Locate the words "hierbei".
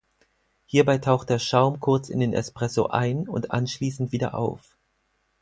0.65-0.97